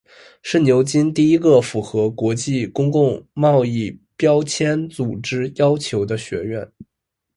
[0.41, 6.71] 是牛津第一个符合国际公平贸易标签组织要求的学院。